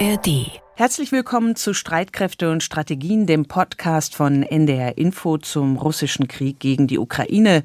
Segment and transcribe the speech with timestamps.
[0.00, 0.50] ARD.
[0.74, 6.88] Herzlich willkommen zu Streitkräfte und Strategien, dem Podcast von NDR Info zum russischen Krieg gegen
[6.88, 7.62] die Ukraine.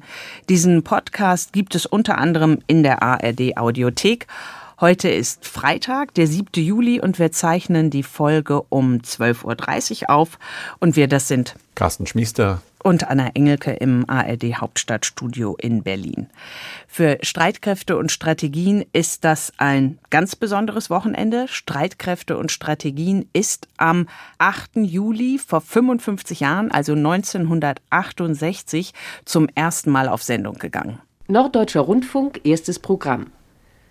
[0.48, 4.28] Diesen Podcast gibt es unter anderem in der ARD Audiothek.
[4.80, 6.64] Heute ist Freitag, der 7.
[6.64, 10.38] Juli und wir zeichnen die Folge um 12.30 Uhr auf.
[10.78, 16.28] Und wir, das sind Carsten Schmiester, und Anna Engelke im ARD Hauptstadtstudio in Berlin.
[16.86, 21.46] Für Streitkräfte und Strategien ist das ein ganz besonderes Wochenende.
[21.48, 24.08] Streitkräfte und Strategien ist am
[24.38, 24.76] 8.
[24.76, 28.92] Juli vor 55 Jahren, also 1968,
[29.24, 30.98] zum ersten Mal auf Sendung gegangen.
[31.28, 33.26] Norddeutscher Rundfunk, erstes Programm.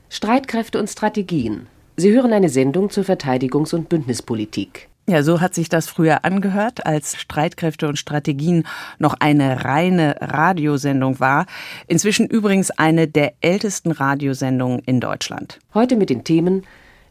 [0.09, 1.67] Streitkräfte und Strategien.
[1.95, 4.88] Sie hören eine Sendung zur Verteidigungs- und Bündnispolitik.
[5.09, 8.67] Ja, so hat sich das früher angehört, als Streitkräfte und Strategien
[8.99, 11.47] noch eine reine Radiosendung war.
[11.87, 15.57] Inzwischen übrigens eine der ältesten Radiosendungen in Deutschland.
[15.73, 16.61] Heute mit den Themen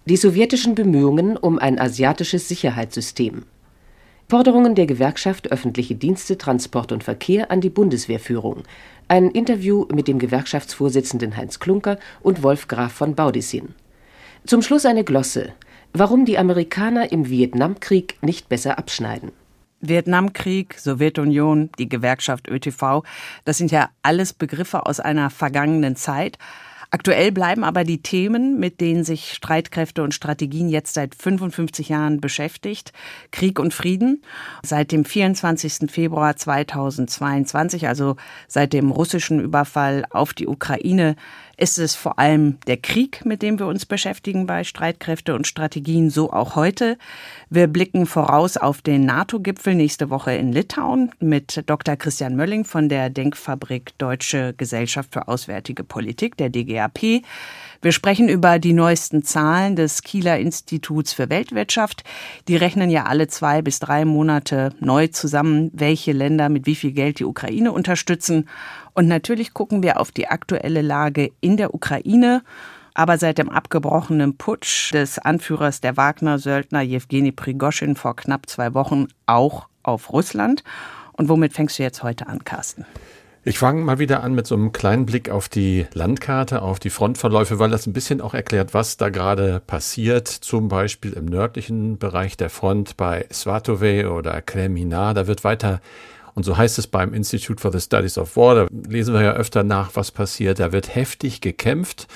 [0.04, 3.42] die sowjetischen Bemühungen um ein asiatisches Sicherheitssystem.
[4.28, 8.62] Forderungen der Gewerkschaft Öffentliche Dienste, Transport und Verkehr an die Bundeswehrführung.
[9.08, 13.74] Ein Interview mit dem Gewerkschaftsvorsitzenden Heinz Klunker und Wolf Graf von Baudissin.
[14.46, 15.52] Zum Schluss eine Glosse
[15.92, 19.32] warum die Amerikaner im Vietnamkrieg nicht besser abschneiden.
[19.80, 23.02] Vietnamkrieg, Sowjetunion, die Gewerkschaft ÖTV,
[23.44, 26.38] das sind ja alles Begriffe aus einer vergangenen Zeit.
[26.90, 32.18] Aktuell bleiben aber die Themen, mit denen sich Streitkräfte und Strategien jetzt seit 55 Jahren
[32.18, 32.94] beschäftigt.
[33.30, 34.22] Krieg und Frieden.
[34.62, 35.90] Seit dem 24.
[35.90, 41.16] Februar 2022, also seit dem russischen Überfall auf die Ukraine,
[41.58, 46.08] ist es vor allem der Krieg, mit dem wir uns beschäftigen bei Streitkräfte und Strategien,
[46.08, 46.96] so auch heute.
[47.50, 51.96] Wir blicken voraus auf den NATO-Gipfel nächste Woche in Litauen mit Dr.
[51.96, 57.22] Christian Mölling von der Denkfabrik Deutsche Gesellschaft für Auswärtige Politik, der DGAP.
[57.82, 62.04] Wir sprechen über die neuesten Zahlen des Kieler Instituts für Weltwirtschaft.
[62.46, 66.92] Die rechnen ja alle zwei bis drei Monate neu zusammen, welche Länder mit wie viel
[66.92, 68.48] Geld die Ukraine unterstützen.
[68.98, 72.42] Und natürlich gucken wir auf die aktuelle Lage in der Ukraine.
[72.94, 79.06] Aber seit dem abgebrochenen Putsch des Anführers der Wagner-Söldner Jewgeni Prigoschin vor knapp zwei Wochen
[79.26, 80.64] auch auf Russland.
[81.12, 82.86] Und womit fängst du jetzt heute an, Carsten?
[83.44, 86.90] Ich fange mal wieder an mit so einem kleinen Blick auf die Landkarte, auf die
[86.90, 90.26] Frontverläufe, weil das ein bisschen auch erklärt, was da gerade passiert.
[90.26, 95.14] Zum Beispiel im nördlichen Bereich der Front bei Svatove oder Kremina.
[95.14, 95.80] Da wird weiter
[96.38, 99.32] und so heißt es beim Institute for the Studies of War, da lesen wir ja
[99.32, 100.60] öfter nach, was passiert.
[100.60, 102.06] Da wird heftig gekämpft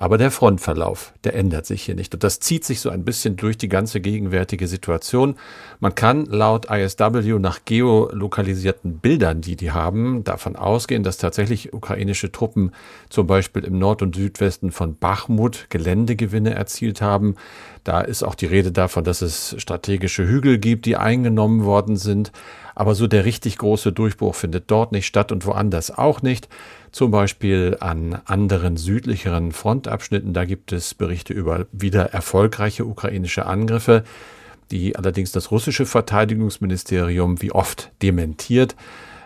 [0.00, 2.14] aber der Frontverlauf, der ändert sich hier nicht.
[2.14, 5.34] Und das zieht sich so ein bisschen durch die ganze gegenwärtige Situation.
[5.78, 12.32] Man kann laut ISW nach geolokalisierten Bildern, die die haben, davon ausgehen, dass tatsächlich ukrainische
[12.32, 12.72] Truppen
[13.10, 17.34] zum Beispiel im Nord- und Südwesten von Bachmut Geländegewinne erzielt haben.
[17.84, 22.32] Da ist auch die Rede davon, dass es strategische Hügel gibt, die eingenommen worden sind.
[22.74, 26.48] Aber so der richtig große Durchbruch findet dort nicht statt und woanders auch nicht
[26.92, 30.32] zum Beispiel an anderen südlicheren Frontabschnitten.
[30.32, 34.04] Da gibt es Berichte über wieder erfolgreiche ukrainische Angriffe,
[34.70, 38.76] die allerdings das russische Verteidigungsministerium wie oft dementiert.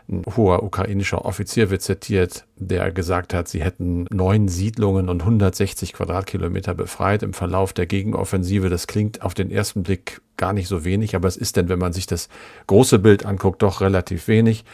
[0.06, 5.94] Ein hoher ukrainischer Offizier wird zitiert, der gesagt hat, sie hätten neun Siedlungen und 160
[5.94, 8.68] Quadratkilometer befreit im Verlauf der Gegenoffensive.
[8.68, 11.78] Das klingt auf den ersten Blick gar nicht so wenig, aber es ist denn, wenn
[11.78, 12.28] man sich das
[12.66, 14.64] große Bild anguckt, doch relativ wenig.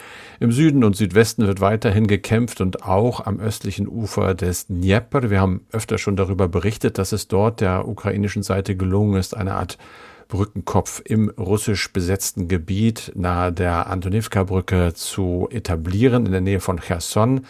[0.41, 5.29] Im Süden und Südwesten wird weiterhin gekämpft und auch am östlichen Ufer des Dnieper.
[5.29, 9.53] Wir haben öfter schon darüber berichtet, dass es dort der ukrainischen Seite gelungen ist, eine
[9.53, 9.77] Art
[10.27, 17.45] Brückenkopf im russisch besetzten Gebiet nahe der Antonivka-Brücke zu etablieren, in der Nähe von Cherson.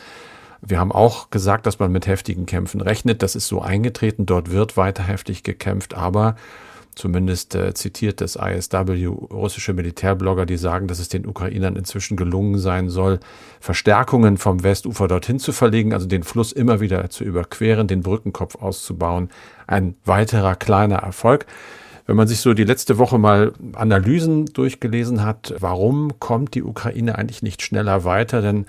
[0.61, 3.23] Wir haben auch gesagt, dass man mit heftigen Kämpfen rechnet.
[3.23, 4.27] Das ist so eingetreten.
[4.27, 6.35] Dort wird weiter heftig gekämpft, aber
[6.93, 12.59] zumindest äh, zitiert das ISW russische Militärblogger, die sagen, dass es den Ukrainern inzwischen gelungen
[12.59, 13.19] sein soll,
[13.59, 18.55] Verstärkungen vom Westufer dorthin zu verlegen, also den Fluss immer wieder zu überqueren, den Brückenkopf
[18.55, 19.29] auszubauen.
[19.65, 21.47] Ein weiterer kleiner Erfolg.
[22.11, 27.17] Wenn man sich so die letzte Woche mal Analysen durchgelesen hat, warum kommt die Ukraine
[27.17, 28.65] eigentlich nicht schneller weiter, dann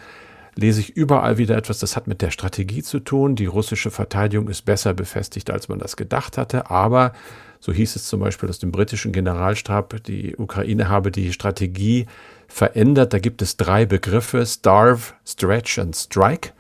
[0.55, 3.35] lese ich überall wieder etwas, das hat mit der Strategie zu tun.
[3.35, 6.71] Die russische Verteidigung ist besser befestigt, als man das gedacht hatte.
[6.71, 7.15] Aber,
[7.59, 12.07] so hieß es zum Beispiel aus dem britischen Generalstab, die Ukraine habe die Strategie
[12.47, 13.13] verändert.
[13.13, 16.51] Da gibt es drei Begriffe, Starve, Stretch und Strike.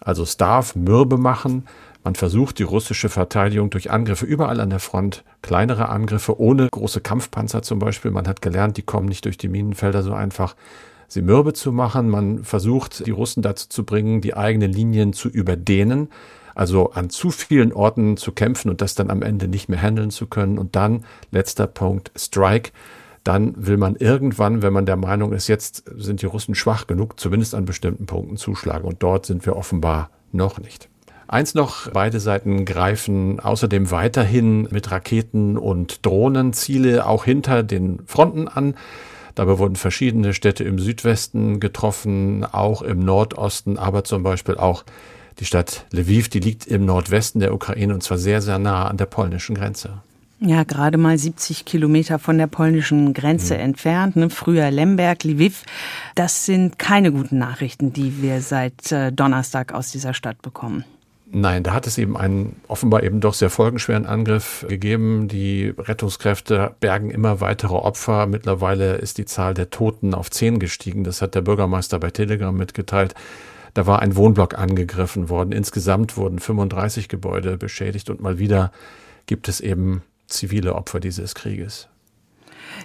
[0.00, 1.66] Also Starve, mürbe machen,
[2.04, 7.00] man versucht die russische Verteidigung durch Angriffe überall an der Front, kleinere Angriffe ohne große
[7.00, 8.10] Kampfpanzer zum Beispiel.
[8.10, 10.56] Man hat gelernt, die kommen nicht durch die Minenfelder so einfach
[11.12, 12.08] sie mürbe zu machen.
[12.08, 16.08] Man versucht, die Russen dazu zu bringen, die eigenen Linien zu überdehnen.
[16.54, 20.10] Also an zu vielen Orten zu kämpfen und das dann am Ende nicht mehr handeln
[20.10, 20.58] zu können.
[20.58, 22.72] Und dann, letzter Punkt, Strike.
[23.24, 27.20] Dann will man irgendwann, wenn man der Meinung ist, jetzt sind die Russen schwach genug,
[27.20, 28.86] zumindest an bestimmten Punkten zuschlagen.
[28.86, 30.91] Und dort sind wir offenbar noch nicht.
[31.32, 38.00] Eins noch, beide Seiten greifen außerdem weiterhin mit Raketen und Drohnen Ziele auch hinter den
[38.04, 38.74] Fronten an.
[39.34, 44.84] Dabei wurden verschiedene Städte im Südwesten getroffen, auch im Nordosten, aber zum Beispiel auch
[45.38, 48.98] die Stadt Lviv, die liegt im Nordwesten der Ukraine und zwar sehr, sehr nah an
[48.98, 50.02] der polnischen Grenze.
[50.38, 53.60] Ja, gerade mal 70 Kilometer von der polnischen Grenze mhm.
[53.60, 54.16] entfernt.
[54.16, 54.28] Ne?
[54.28, 55.62] Früher Lemberg, Lviv.
[56.14, 60.84] Das sind keine guten Nachrichten, die wir seit äh, Donnerstag aus dieser Stadt bekommen.
[61.34, 65.28] Nein, da hat es eben einen offenbar eben doch sehr folgenschweren Angriff gegeben.
[65.28, 68.26] Die Rettungskräfte bergen immer weitere Opfer.
[68.26, 71.04] Mittlerweile ist die Zahl der Toten auf zehn gestiegen.
[71.04, 73.14] Das hat der Bürgermeister bei Telegram mitgeteilt.
[73.72, 75.52] Da war ein Wohnblock angegriffen worden.
[75.52, 78.70] Insgesamt wurden 35 Gebäude beschädigt und mal wieder
[79.24, 81.88] gibt es eben zivile Opfer dieses Krieges.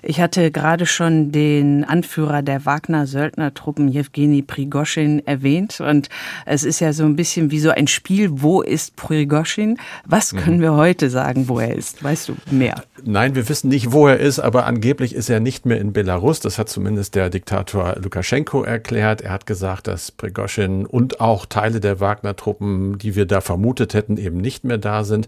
[0.01, 5.79] Ich hatte gerade schon den Anführer der Wagner-Söldnertruppen, Jewgeni Prigoschin, erwähnt.
[5.79, 6.09] Und
[6.45, 9.77] es ist ja so ein bisschen wie so ein Spiel, wo ist Prigoschin?
[10.05, 10.37] Was mhm.
[10.37, 12.03] können wir heute sagen, wo er ist?
[12.03, 12.83] Weißt du mehr?
[13.03, 16.39] Nein, wir wissen nicht, wo er ist, aber angeblich ist er nicht mehr in Belarus.
[16.39, 19.21] Das hat zumindest der Diktator Lukaschenko erklärt.
[19.21, 24.17] Er hat gesagt, dass Prigoschin und auch Teile der Wagner-Truppen, die wir da vermutet hätten,
[24.17, 25.27] eben nicht mehr da sind.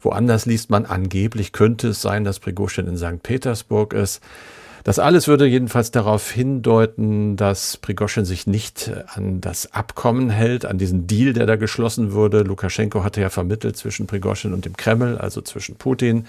[0.00, 3.22] Woanders liest man angeblich, könnte es sein, dass Prigoschin in St.
[3.22, 4.20] Petersburg ist.
[4.84, 10.78] Das alles würde jedenfalls darauf hindeuten, dass Prigoschin sich nicht an das Abkommen hält, an
[10.78, 12.42] diesen Deal, der da geschlossen wurde.
[12.42, 16.26] Lukaschenko hatte ja vermittelt zwischen Prigoschin und dem Kreml, also zwischen Putin.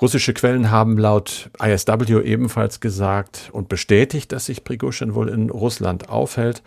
[0.00, 6.08] Russische Quellen haben laut ISW ebenfalls gesagt und bestätigt, dass sich Prigoschin wohl in Russland
[6.08, 6.62] aufhält.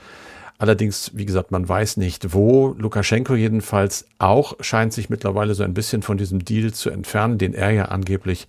[0.60, 2.76] Allerdings, wie gesagt, man weiß nicht wo.
[2.78, 7.54] Lukaschenko jedenfalls auch scheint sich mittlerweile so ein bisschen von diesem Deal zu entfernen, den
[7.54, 8.46] er ja angeblich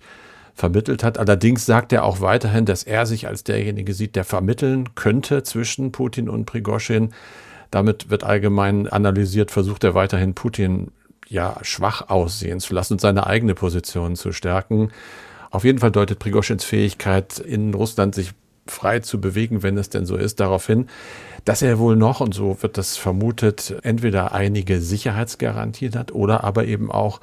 [0.53, 1.17] vermittelt hat.
[1.17, 5.93] Allerdings sagt er auch weiterhin, dass er sich als derjenige sieht, der vermitteln könnte zwischen
[5.93, 7.13] Putin und Prigoschin.
[7.71, 10.91] Damit wird allgemein analysiert, versucht er weiterhin Putin
[11.29, 14.91] ja schwach aussehen zu lassen und seine eigene Position zu stärken.
[15.49, 18.33] Auf jeden Fall deutet Prigoschins Fähigkeit in Russland sich
[18.71, 20.87] frei zu bewegen, wenn es denn so ist, darauf hin,
[21.45, 26.65] dass er wohl noch, und so wird das vermutet, entweder einige Sicherheitsgarantien hat oder aber
[26.65, 27.19] eben auch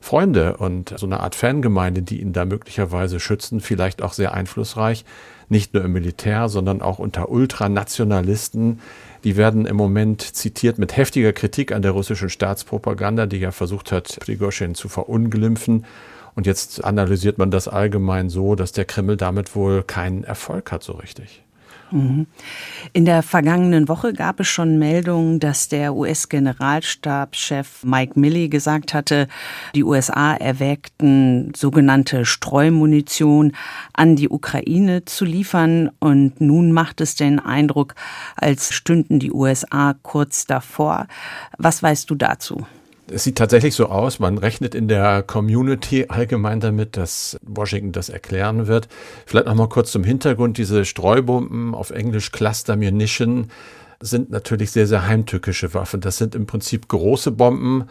[0.00, 5.04] Freunde und so eine Art Fangemeinde, die ihn da möglicherweise schützen, vielleicht auch sehr einflussreich,
[5.48, 8.80] nicht nur im Militär, sondern auch unter Ultranationalisten.
[9.22, 13.92] Die werden im Moment zitiert mit heftiger Kritik an der russischen Staatspropaganda, die ja versucht
[13.92, 15.84] hat, Prigozhin zu verunglimpfen.
[16.34, 20.82] Und jetzt analysiert man das allgemein so, dass der Kreml damit wohl keinen Erfolg hat
[20.82, 21.42] so richtig.
[21.92, 22.26] Mhm.
[22.92, 29.28] In der vergangenen Woche gab es schon Meldungen, dass der US-Generalstabschef Mike Milley gesagt hatte,
[29.74, 33.52] die USA erwägten sogenannte Streumunition
[33.92, 35.90] an die Ukraine zu liefern.
[36.00, 37.94] Und nun macht es den Eindruck,
[38.36, 41.06] als stünden die USA kurz davor.
[41.58, 42.66] Was weißt du dazu?
[43.12, 44.18] Es sieht tatsächlich so aus.
[44.18, 48.88] Man rechnet in der Community allgemein damit, dass Washington das erklären wird.
[49.26, 50.58] Vielleicht noch mal kurz zum Hintergrund.
[50.58, 53.48] Diese Streubomben, auf Englisch Cluster Munition,
[54.00, 56.00] sind natürlich sehr, sehr heimtückische Waffen.
[56.00, 57.84] Das sind im Prinzip große Bomben,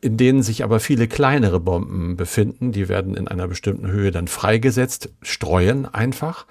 [0.00, 2.72] in denen sich aber viele kleinere Bomben befinden.
[2.72, 6.46] Die werden in einer bestimmten Höhe dann freigesetzt, streuen einfach.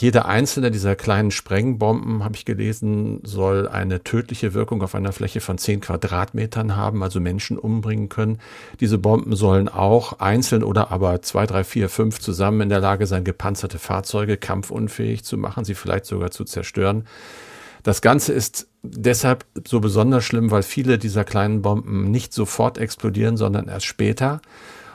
[0.00, 5.40] Jede einzelne dieser kleinen Sprengbomben, habe ich gelesen, soll eine tödliche Wirkung auf einer Fläche
[5.40, 8.38] von 10 Quadratmetern haben, also Menschen umbringen können.
[8.78, 13.08] Diese Bomben sollen auch einzeln oder aber zwei, drei, vier, fünf zusammen in der Lage
[13.08, 17.04] sein, gepanzerte Fahrzeuge kampfunfähig zu machen, sie vielleicht sogar zu zerstören.
[17.82, 23.36] Das Ganze ist deshalb so besonders schlimm, weil viele dieser kleinen Bomben nicht sofort explodieren,
[23.36, 24.42] sondern erst später.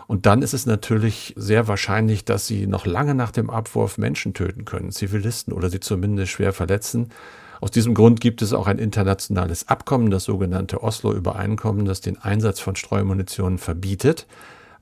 [0.07, 4.33] Und dann ist es natürlich sehr wahrscheinlich, dass sie noch lange nach dem Abwurf Menschen
[4.33, 7.09] töten können, Zivilisten oder sie zumindest schwer verletzen.
[7.61, 12.59] Aus diesem Grund gibt es auch ein internationales Abkommen, das sogenannte Oslo-Übereinkommen, das den Einsatz
[12.59, 14.27] von Streumunition verbietet.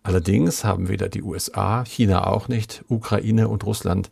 [0.03, 4.09] Allerdings haben weder die USA, China auch nicht, Ukraine und Russland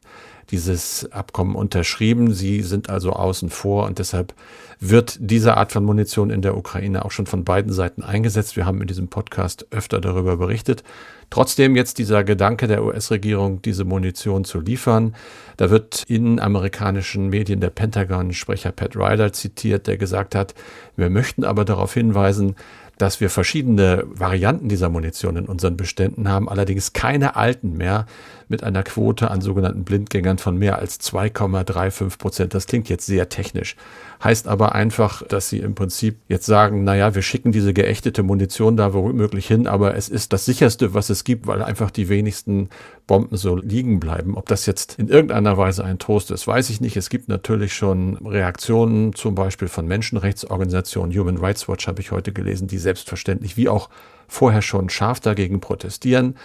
[0.51, 2.33] dieses Abkommen unterschrieben.
[2.33, 4.33] Sie sind also außen vor und deshalb
[4.79, 8.55] wird diese Art von Munition in der Ukraine auch schon von beiden Seiten eingesetzt.
[8.55, 10.83] Wir haben in diesem Podcast öfter darüber berichtet.
[11.29, 15.15] Trotzdem jetzt dieser Gedanke der US-Regierung, diese Munition zu liefern.
[15.57, 20.55] Da wird in amerikanischen Medien der Pentagon-Sprecher Pat Ryder zitiert, der gesagt hat,
[20.95, 22.55] wir möchten aber darauf hinweisen,
[22.97, 28.05] dass wir verschiedene Varianten dieser Munition in unseren Beständen haben, allerdings keine alten mehr,
[28.49, 32.53] mit einer Quote an sogenannten Blindgängern von mehr als 2,35 Prozent.
[32.53, 33.75] Das klingt jetzt sehr technisch.
[34.23, 38.75] Heißt aber einfach, dass sie im Prinzip jetzt sagen, naja, wir schicken diese geächtete Munition
[38.75, 42.69] da womöglich hin, aber es ist das sicherste, was es gibt, weil einfach die wenigsten
[43.07, 44.35] Bomben so liegen bleiben.
[44.35, 46.97] Ob das jetzt in irgendeiner Weise ein Trost ist, weiß ich nicht.
[46.97, 52.33] Es gibt natürlich schon Reaktionen, zum Beispiel von Menschenrechtsorganisationen, Human Rights Watch habe ich heute
[52.33, 53.89] gelesen, die selbstverständlich wie auch
[54.27, 56.35] vorher schon scharf dagegen protestieren.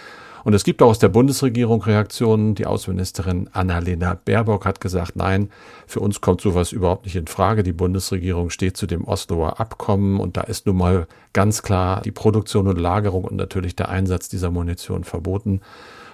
[0.45, 2.53] Und es gibt auch aus der Bundesregierung Reaktionen.
[2.53, 5.49] Die Außenministerin Annalena Baerbock hat gesagt, nein,
[5.87, 7.63] für uns kommt sowas überhaupt nicht in Frage.
[7.63, 12.11] Die Bundesregierung steht zu dem Osloer Abkommen und da ist nun mal ganz klar die
[12.11, 15.61] Produktion und Lagerung und natürlich der Einsatz dieser Munition verboten.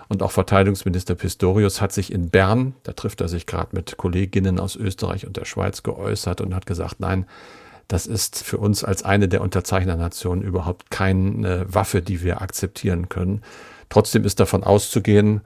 [0.08, 4.62] Und auch Verteidigungsminister Pistorius hat sich in Bern, da trifft er sich gerade mit Kolleginnen
[4.62, 7.26] aus Österreich und der Schweiz geäußert und hat gesagt, nein,
[7.90, 13.42] das ist für uns als eine der Unterzeichnernationen überhaupt keine Waffe, die wir akzeptieren können.
[13.92, 15.42] Trotzdem ist davon auszugehen,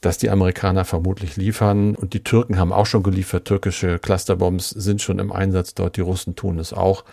[0.00, 1.94] dass die Amerikaner vermutlich liefern.
[1.94, 3.44] Und die Türken haben auch schon geliefert.
[3.44, 5.98] Türkische Clusterbombs sind schon im Einsatz dort.
[5.98, 7.04] Die Russen tun es auch.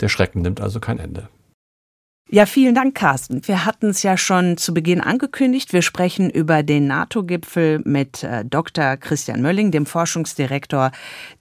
[0.00, 1.28] Der Schrecken nimmt also kein Ende.
[2.28, 3.46] Ja, vielen Dank, Carsten.
[3.46, 5.72] Wir hatten es ja schon zu Beginn angekündigt.
[5.72, 8.96] Wir sprechen über den NATO-Gipfel mit äh, Dr.
[8.96, 10.90] Christian Mölling, dem Forschungsdirektor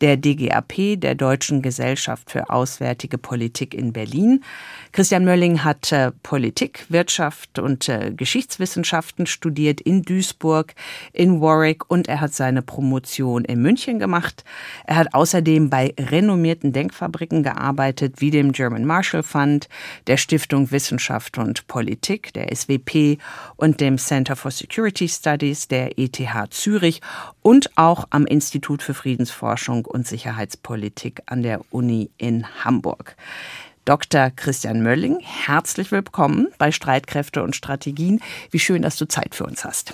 [0.01, 4.43] der DGAP, der Deutschen Gesellschaft für Auswärtige Politik in Berlin.
[4.91, 10.75] Christian Mölling hat äh, Politik, Wirtschaft und äh, Geschichtswissenschaften studiert in Duisburg,
[11.13, 14.43] in Warwick und er hat seine Promotion in München gemacht.
[14.85, 19.67] Er hat außerdem bei renommierten Denkfabriken gearbeitet, wie dem German Marshall Fund,
[20.05, 23.17] der Stiftung Wissenschaft und Politik, der SWP
[23.55, 26.99] und dem Center for Security Studies der ETH Zürich
[27.41, 33.15] und auch am Institut für Friedensforschung und Sicherheitspolitik an der Uni in Hamburg.
[33.85, 34.31] Dr.
[34.35, 38.19] Christian Mölling, herzlich willkommen bei Streitkräfte und Strategien.
[38.51, 39.93] Wie schön, dass du Zeit für uns hast.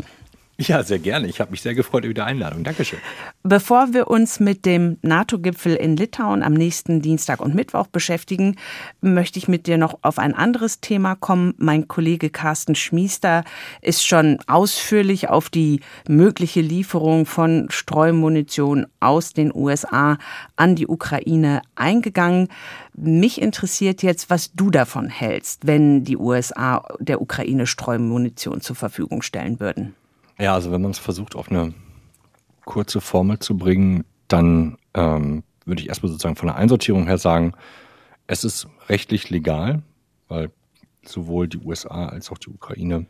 [0.68, 1.28] Ja, sehr gerne.
[1.28, 2.64] Ich habe mich sehr gefreut über die Einladung.
[2.64, 3.00] Dankeschön.
[3.42, 8.58] Bevor wir uns mit dem NATO-Gipfel in Litauen am nächsten Dienstag und Mittwoch beschäftigen,
[9.02, 11.56] möchte ich mit dir noch auf ein anderes Thema kommen.
[11.58, 13.44] Mein Kollege Carsten Schmiester
[13.82, 20.20] ist schon ausführlich auf die mögliche Lieferung von Streumunition aus den USA
[20.58, 22.50] an die Ukraine eingegangen.
[22.94, 29.24] Mich interessiert jetzt, was du davon hältst, wenn die USA der Ukraine Streumunition zur Verfügung
[29.24, 29.96] stellen würden.
[30.42, 31.72] Ja, also wenn man es versucht, auf eine
[32.66, 37.54] kurze Formel zu bringen, dann ähm, würde ich erstmal sozusagen von der Einsortierung her sagen,
[38.26, 39.84] es ist rechtlich legal,
[40.30, 40.50] weil
[41.06, 43.06] sowohl die USA als auch die Ukraine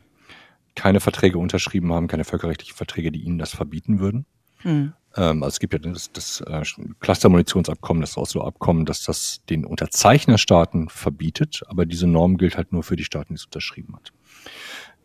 [0.74, 4.26] keine Verträge unterschrieben haben, keine völkerrechtlichen Verträge, die ihnen das verbieten würden.
[4.58, 4.92] Hm.
[5.16, 6.62] Ähm, also es gibt ja das, das äh,
[7.00, 12.96] Clustermunitionsabkommen, das Oslo-Abkommen, das das den Unterzeichnerstaaten verbietet, aber diese Norm gilt halt nur für
[12.96, 14.12] die Staaten, die es unterschrieben hat.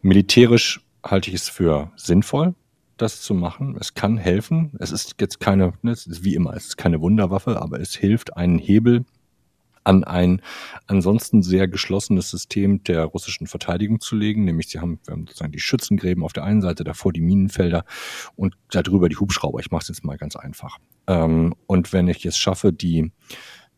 [0.01, 2.55] Militärisch halte ich es für sinnvoll,
[2.97, 3.77] das zu machen.
[3.79, 4.71] Es kann helfen.
[4.79, 7.95] Es ist jetzt keine, ne, es ist wie immer, es ist keine Wunderwaffe, aber es
[7.95, 9.05] hilft, einen Hebel
[9.87, 10.41] an ein
[10.85, 14.43] ansonsten sehr geschlossenes System der russischen Verteidigung zu legen.
[14.43, 17.85] Nämlich sie haben, wir haben sozusagen die Schützengräben auf der einen Seite, davor die Minenfelder
[18.35, 19.59] und darüber die Hubschrauber.
[19.61, 20.77] Ich mache es jetzt mal ganz einfach.
[21.07, 23.13] Ähm, und wenn ich es schaffe, die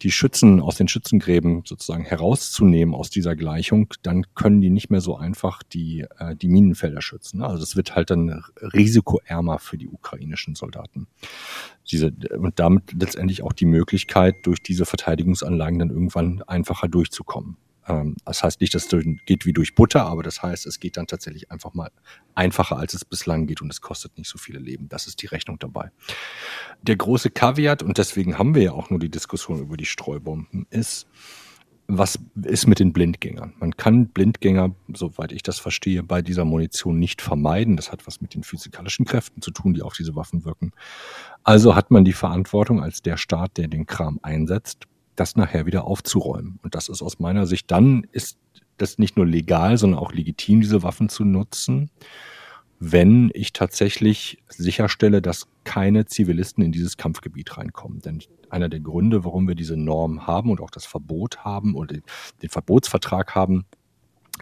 [0.01, 5.01] die Schützen aus den Schützengräben sozusagen herauszunehmen aus dieser Gleichung, dann können die nicht mehr
[5.01, 7.41] so einfach die, äh, die Minenfelder schützen.
[7.41, 11.07] Also es wird halt dann risikoärmer für die ukrainischen Soldaten.
[11.91, 17.57] Diese, und damit letztendlich auch die Möglichkeit, durch diese Verteidigungsanlagen dann irgendwann einfacher durchzukommen.
[17.89, 20.95] Ähm, das heißt nicht, dass es geht wie durch Butter, aber das heißt, es geht
[20.97, 21.91] dann tatsächlich einfach mal
[22.35, 24.87] einfacher, als es bislang geht und es kostet nicht so viele Leben.
[24.87, 25.91] Das ist die Rechnung dabei.
[26.83, 30.67] Der große Kaviat, und deswegen haben wir ja auch nur die Diskussion über die Streubomben,
[30.69, 31.07] ist,
[31.91, 33.55] was ist mit den Blindgängern?
[33.59, 37.77] Man kann Blindgänger, soweit ich das verstehe, bei dieser Munition nicht vermeiden.
[37.77, 40.71] Das hat was mit den physikalischen Kräften zu tun, die auf diese Waffen wirken.
[41.43, 44.85] Also hat man die Verantwortung als der Staat, der den Kram einsetzt,
[45.19, 46.59] das nachher wieder aufzuräumen.
[46.63, 48.37] Und das ist aus meiner Sicht, dann ist
[48.77, 51.89] das nicht nur legal, sondern auch legitim, diese Waffen zu nutzen,
[52.79, 57.99] wenn ich tatsächlich sicherstelle, dass keine Zivilisten in dieses Kampfgebiet reinkommen.
[57.99, 61.97] Denn einer der Gründe, warum wir diese Norm haben und auch das Verbot haben oder
[62.41, 63.65] den Verbotsvertrag haben,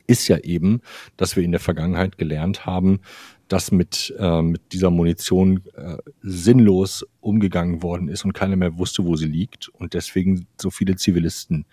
[0.05, 0.81] ist ja eben,
[1.17, 2.99] dass wir in der Vergangenheit gelernt haben,
[3.47, 9.05] dass mit, äh, mit dieser Munition äh, sinnlos umgegangen worden ist und keiner mehr wusste,
[9.05, 11.65] wo sie liegt und deswegen so viele Zivilisten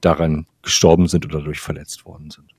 [0.00, 2.54] daran gestorben sind oder dadurch verletzt worden sind.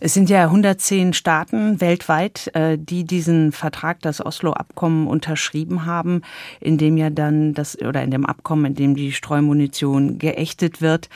[0.00, 6.22] Es sind ja 110 Staaten weltweit, äh, die diesen Vertrag, das Oslo-Abkommen unterschrieben haben,
[6.60, 11.08] in dem ja dann das oder in dem Abkommen, in dem die Streumunition geächtet wird.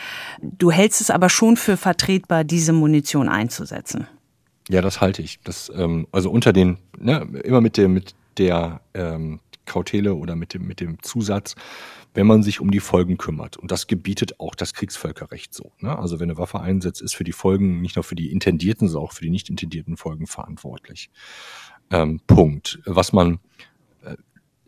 [0.43, 4.07] Du hältst es aber schon für vertretbar, diese Munition einzusetzen.
[4.69, 5.41] Ja, das halte ich.
[5.41, 10.55] Das, ähm, also unter den, ne, immer mit der, mit der ähm, Kautele oder mit
[10.55, 11.55] dem, mit dem Zusatz,
[12.15, 13.57] wenn man sich um die Folgen kümmert.
[13.57, 15.73] Und das gebietet auch das Kriegsvölkerrecht so.
[15.81, 15.99] Ne?
[15.99, 19.09] Also wenn eine Waffe einsetzt, ist für die Folgen, nicht nur für die intendierten, sondern
[19.09, 21.11] auch für die nicht intendierten Folgen verantwortlich.
[21.91, 22.79] Ähm, Punkt.
[22.85, 23.41] Was man
[24.03, 24.17] äh,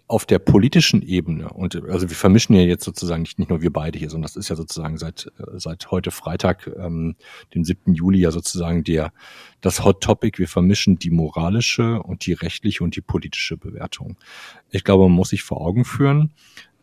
[0.08, 3.72] auf der politischen Ebene, und also wir vermischen ja jetzt sozusagen nicht, nicht nur wir
[3.72, 7.16] beide hier, sondern das ist ja sozusagen seit, seit heute Freitag, ähm,
[7.54, 7.92] dem 7.
[7.92, 9.12] Juli ja sozusagen der,
[9.60, 10.38] das Hot Topic.
[10.38, 14.16] Wir vermischen die moralische und die rechtliche und die politische Bewertung.
[14.70, 16.32] Ich glaube, man muss sich vor Augen führen,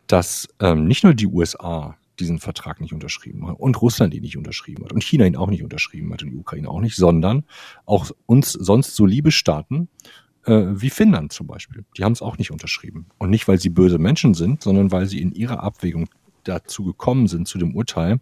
[0.06, 4.36] dass ähm, nicht nur die USA diesen Vertrag nicht unterschrieben hat und Russland ihn nicht
[4.36, 7.44] unterschrieben hat und China ihn auch nicht unterschrieben hat und die Ukraine auch nicht, sondern
[7.86, 9.88] auch uns sonst so liebe Staaten
[10.46, 11.84] äh, wie Finnland zum Beispiel.
[11.96, 13.06] Die haben es auch nicht unterschrieben.
[13.18, 16.08] Und nicht, weil sie böse Menschen sind, sondern weil sie in ihrer Abwägung
[16.44, 18.20] dazu gekommen sind, zu dem Urteil,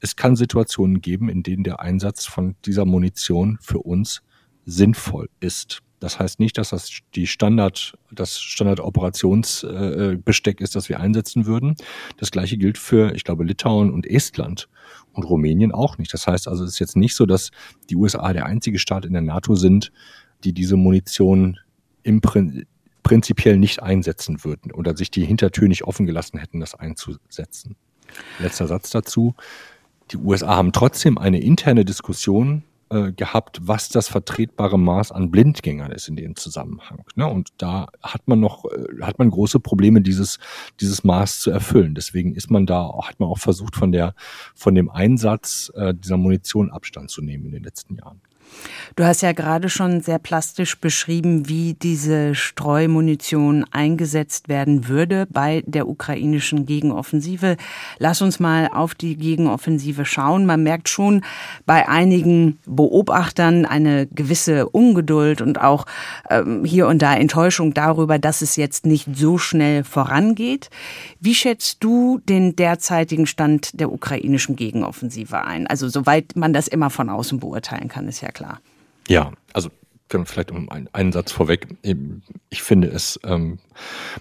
[0.00, 4.22] es kann Situationen geben, in denen der Einsatz von dieser Munition für uns
[4.64, 5.82] sinnvoll ist.
[6.02, 11.76] Das heißt nicht, dass das die Standard, das Standardoperationsbesteck ist, das wir einsetzen würden.
[12.16, 14.68] Das gleiche gilt für, ich glaube, Litauen und Estland
[15.12, 16.12] und Rumänien auch nicht.
[16.12, 17.52] Das heißt also, es ist jetzt nicht so, dass
[17.88, 19.92] die USA der einzige Staat in der NATO sind,
[20.44, 21.58] die diese Munition
[22.02, 22.66] im Prin
[23.02, 27.76] prinzipiell nicht einsetzen würden oder sich die Hintertür nicht offen gelassen hätten, das einzusetzen.
[28.38, 29.34] Letzter Satz dazu.
[30.12, 35.92] Die USA haben trotzdem eine interne Diskussion äh, gehabt, was das vertretbare Maß an Blindgängern
[35.92, 37.04] ist in dem Zusammenhang.
[37.14, 37.26] Ne?
[37.26, 40.38] Und da hat man noch, äh, hat man große Probleme, dieses,
[40.80, 41.94] dieses Maß zu erfüllen.
[41.94, 44.14] Deswegen ist man da, hat man auch versucht, von der,
[44.54, 48.20] von dem Einsatz äh, dieser Munition Abstand zu nehmen in den letzten Jahren.
[48.94, 55.62] Du hast ja gerade schon sehr plastisch beschrieben, wie diese Streumunition eingesetzt werden würde bei
[55.66, 57.56] der ukrainischen Gegenoffensive.
[57.98, 60.44] Lass uns mal auf die Gegenoffensive schauen.
[60.44, 61.24] Man merkt schon
[61.64, 65.86] bei einigen Beobachtern eine gewisse Ungeduld und auch
[66.28, 70.68] ähm, hier und da Enttäuschung darüber, dass es jetzt nicht so schnell vorangeht.
[71.18, 75.66] Wie schätzt du den derzeitigen Stand der ukrainischen Gegenoffensive ein?
[75.66, 78.60] Also soweit man das immer von außen beurteilen kann, ist ja klar klar.
[79.08, 79.70] Ja, also
[80.26, 81.68] vielleicht um einen, einen Satz vorweg.
[82.50, 83.58] Ich finde es ähm,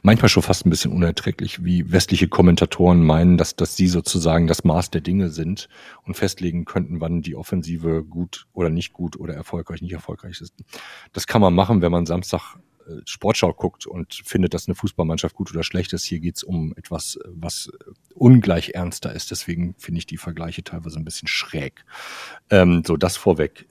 [0.03, 4.63] manchmal schon fast ein bisschen unerträglich, wie westliche Kommentatoren meinen, dass, dass sie sozusagen das
[4.63, 5.67] Maß der Dinge sind
[6.05, 10.53] und festlegen könnten, wann die Offensive gut oder nicht gut oder erfolgreich, nicht erfolgreich ist.
[11.11, 12.55] Das kann man machen, wenn man Samstag
[12.87, 16.05] äh, Sportschau guckt und findet, dass eine Fußballmannschaft gut oder schlecht ist.
[16.05, 17.69] Hier geht's um etwas, was
[18.15, 19.29] ungleich ernster ist.
[19.31, 21.83] Deswegen finde ich die Vergleiche teilweise ein bisschen schräg.
[22.49, 23.67] Ähm, so, das vorweg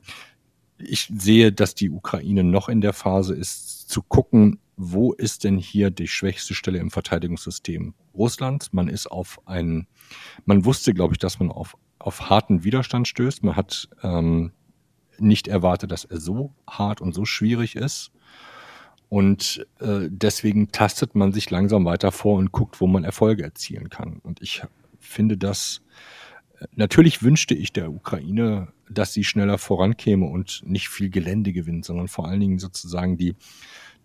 [0.83, 5.59] ich sehe, dass die Ukraine noch in der Phase ist, zu gucken, wo ist denn
[5.59, 8.73] hier die schwächste Stelle im Verteidigungssystem Russlands?
[8.73, 9.87] Man ist auf einen,
[10.47, 13.45] man wusste, glaube ich, dass man auf, auf harten Widerstand stößt.
[13.45, 14.53] Man hat ähm,
[15.19, 18.11] nicht erwartet, dass er so hart und so schwierig ist.
[19.11, 23.91] Und äh, deswegen tastet man sich langsam weiter vor und guckt, wo man Erfolge erzielen
[23.91, 24.21] kann.
[24.23, 24.63] Und ich
[24.99, 25.83] finde das
[26.75, 32.09] Natürlich wünschte ich der Ukraine, dass sie schneller vorankäme und nicht viel Gelände gewinnt, sondern
[32.09, 33.35] vor allen Dingen sozusagen die,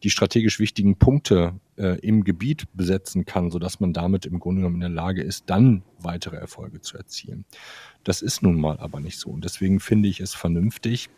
[0.04, 4.76] die strategisch wichtigen Punkte äh, im Gebiet besetzen kann, sodass man damit im Grunde genommen
[4.76, 7.46] in der Lage ist, dann weitere Erfolge zu erzielen.
[8.04, 9.30] Das ist nun mal aber nicht so.
[9.32, 11.10] Und deswegen finde ich es vernünftig,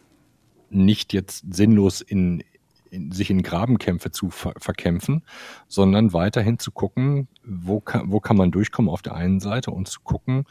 [0.69, 2.43] nicht jetzt sinnlos in,
[2.89, 5.23] in, sich in Grabenkämpfe zu ver verkämpfen,
[5.67, 9.87] sondern weiterhin zu gucken, wo kann, wo kann man durchkommen auf der einen Seite und
[9.87, 10.45] zu gucken,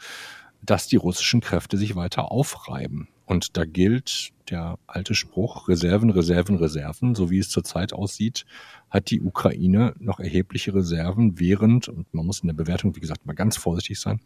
[0.61, 3.07] dass die russischen Kräfte sich weiter aufreiben.
[3.25, 8.45] Und da gilt der alte Spruch, Reserven, Reserven, Reserven, so wie es zurzeit aussieht,
[8.89, 13.25] hat die Ukraine noch erhebliche Reserven, während, und man muss in der Bewertung, wie gesagt,
[13.25, 14.21] mal ganz vorsichtig sein,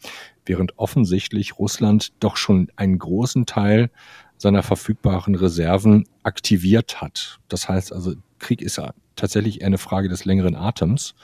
[0.46, 3.89] während offensichtlich Russland doch schon einen großen Teil
[4.38, 7.39] seiner verfügbaren Reserven aktiviert hat.
[7.48, 11.15] Das heißt also, Krieg ist ja tatsächlich eher eine Frage des längeren Atems.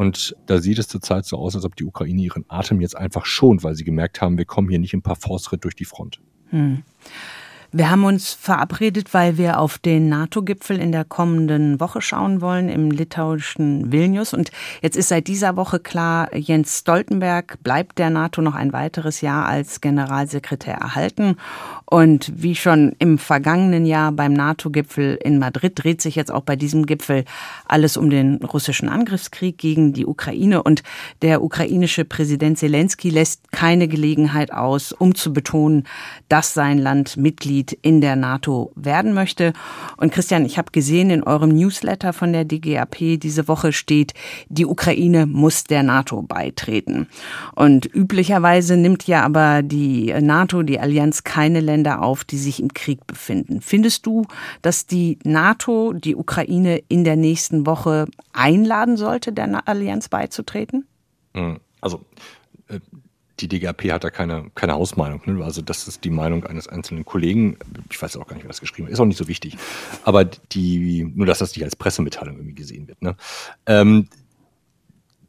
[0.00, 3.26] Und da sieht es zurzeit so aus, als ob die Ukraine ihren Atem jetzt einfach
[3.26, 6.22] schont, weil sie gemerkt haben, wir kommen hier nicht im Parforce-Ritt durch die Front.
[6.48, 6.84] Hm.
[7.72, 12.68] Wir haben uns verabredet, weil wir auf den NATO-Gipfel in der kommenden Woche schauen wollen
[12.68, 14.34] im litauischen Vilnius.
[14.34, 14.50] Und
[14.82, 19.46] jetzt ist seit dieser Woche klar, Jens Stoltenberg bleibt der NATO noch ein weiteres Jahr
[19.46, 21.36] als Generalsekretär erhalten.
[21.84, 26.56] Und wie schon im vergangenen Jahr beim NATO-Gipfel in Madrid dreht sich jetzt auch bei
[26.56, 27.24] diesem Gipfel
[27.68, 30.64] alles um den russischen Angriffskrieg gegen die Ukraine.
[30.64, 30.82] Und
[31.22, 35.84] der ukrainische Präsident Zelensky lässt keine Gelegenheit aus, um zu betonen,
[36.28, 39.52] dass sein Land Mitglied Mitglied in der NATO werden möchte.
[39.96, 44.14] Und Christian, ich habe gesehen in eurem Newsletter von der DGAP diese Woche steht,
[44.48, 47.08] die Ukraine muss der NATO beitreten.
[47.54, 52.72] Und üblicherweise nimmt ja aber die NATO, die Allianz, keine Länder auf, die sich im
[52.72, 53.60] Krieg befinden.
[53.60, 54.26] Findest du,
[54.62, 60.86] dass die NATO die Ukraine in der nächsten Woche einladen sollte, der Allianz beizutreten?
[61.34, 62.00] Hm, also
[62.68, 62.80] äh,
[63.40, 65.22] die DGAP hat da keine, keine Hausmeinung.
[65.24, 65.44] Ne?
[65.44, 67.58] Also das ist die Meinung eines einzelnen Kollegen.
[67.90, 68.92] Ich weiß auch gar nicht, wer das geschrieben hat.
[68.92, 69.56] Ist auch nicht so wichtig.
[70.04, 73.02] Aber die, nur dass das nicht als Pressemitteilung irgendwie gesehen wird.
[73.02, 73.16] Ne?
[73.66, 74.08] Ähm,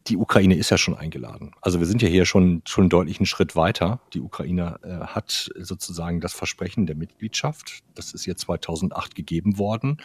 [0.07, 1.51] die Ukraine ist ja schon eingeladen.
[1.61, 4.01] Also wir sind ja hier schon, schon deutlich einen Schritt weiter.
[4.13, 7.83] Die Ukraine äh, hat sozusagen das Versprechen der Mitgliedschaft.
[7.93, 9.97] Das ist jetzt 2008 gegeben worden.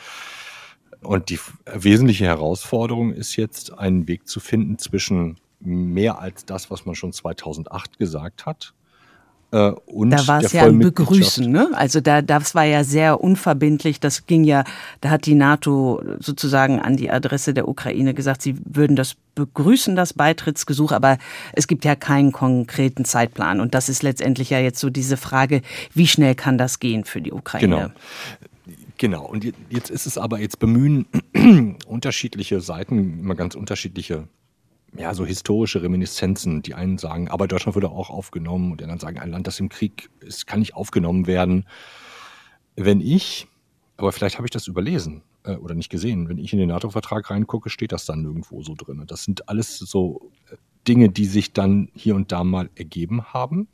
[1.01, 6.87] Und die wesentliche Herausforderung ist jetzt, einen Weg zu finden zwischen mehr als das, was
[6.87, 8.75] man schon 2008 gesagt hat.
[9.53, 11.71] Äh, und da war es ja ein Begrüßen, ne?
[11.75, 14.01] Also da, das war ja sehr unverbindlich.
[14.01, 14.65] Das ging ja,
[15.01, 19.95] da hat die NATO sozusagen an die Adresse der Ukraine gesagt, sie würden das begrüßen,
[19.95, 21.19] das Beitrittsgesuch, aber
[21.53, 23.61] es gibt ja keinen konkreten Zeitplan.
[23.61, 25.63] Und das ist letztendlich ja jetzt so diese Frage,
[25.95, 27.67] wie schnell kann das gehen für die Ukraine?
[27.69, 27.91] Genau.
[28.99, 31.07] Genau, und jetzt ist es aber, jetzt bemühen
[31.87, 34.27] unterschiedliche Seiten immer ganz unterschiedliche
[34.99, 36.63] ja, so historische Reminiszenzen.
[36.63, 39.61] Die einen sagen, aber Deutschland würde auch aufgenommen und die anderen sagen, ein Land, das
[39.61, 41.67] im Krieg ist, kann nicht aufgenommen werden.
[42.77, 43.47] Wenn ich,
[43.97, 47.31] aber vielleicht habe ich das überlesen äh, oder nicht gesehen, wenn ich in den NATO-Vertrag
[47.31, 49.03] reingucke, steht das dann nirgendwo so drin.
[49.07, 50.57] Das sind alles so äh,
[50.87, 53.69] Dinge, die sich dann hier und da mal ergeben haben.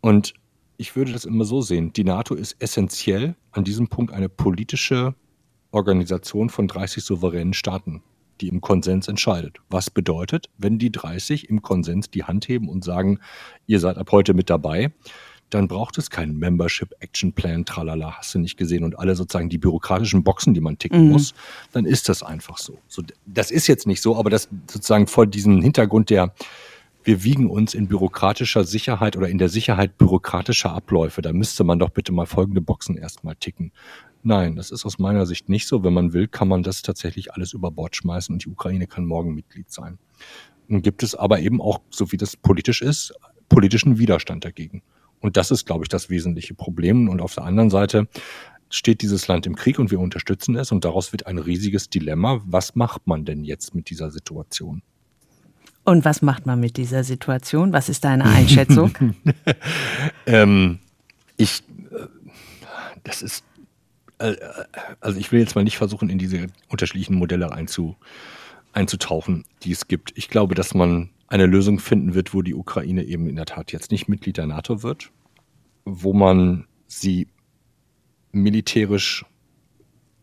[0.00, 0.34] Und
[0.76, 1.92] ich würde das immer so sehen.
[1.92, 5.14] Die NATO ist essentiell an diesem Punkt eine politische
[5.70, 8.02] Organisation von 30 souveränen Staaten
[8.40, 9.58] die im Konsens entscheidet.
[9.68, 13.20] Was bedeutet, wenn die 30 im Konsens die Hand heben und sagen,
[13.66, 14.92] ihr seid ab heute mit dabei,
[15.50, 19.48] dann braucht es keinen Membership Action Plan, tralala, hast du nicht gesehen und alle sozusagen
[19.48, 21.12] die bürokratischen Boxen, die man ticken mhm.
[21.12, 21.34] muss,
[21.72, 22.78] dann ist das einfach so.
[22.86, 23.02] so.
[23.26, 26.34] Das ist jetzt nicht so, aber das sozusagen vor diesem Hintergrund der
[27.08, 31.22] wir wiegen uns in bürokratischer Sicherheit oder in der Sicherheit bürokratischer Abläufe.
[31.22, 33.72] Da müsste man doch bitte mal folgende Boxen erstmal ticken.
[34.22, 35.84] Nein, das ist aus meiner Sicht nicht so.
[35.84, 39.04] Wenn man will, kann man das tatsächlich alles über Bord schmeißen und die Ukraine kann
[39.04, 39.98] morgen Mitglied sein.
[40.66, 43.14] Nun gibt es aber eben auch, so wie das politisch ist,
[43.48, 44.82] politischen Widerstand dagegen.
[45.20, 47.08] Und das ist, glaube ich, das wesentliche Problem.
[47.08, 48.08] Und auf der anderen Seite
[48.70, 52.40] steht dieses Land im Krieg und wir unterstützen es und daraus wird ein riesiges Dilemma.
[52.44, 54.82] Was macht man denn jetzt mit dieser Situation?
[55.84, 57.72] Und was macht man mit dieser Situation?
[57.72, 58.92] Was ist deine Einschätzung?
[60.26, 60.80] ähm,
[61.38, 62.06] ich, äh,
[63.04, 63.42] das ist
[64.18, 67.96] also ich will jetzt mal nicht versuchen, in diese unterschiedlichen Modelle einzu,
[68.72, 70.12] einzutauchen, die es gibt.
[70.16, 73.72] Ich glaube, dass man eine Lösung finden wird, wo die Ukraine eben in der Tat
[73.72, 75.10] jetzt nicht Mitglied der NATO wird,
[75.84, 77.28] wo man sie
[78.32, 79.24] militärisch